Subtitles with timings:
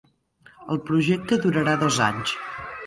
[0.75, 2.37] El projecte durarà dos anys.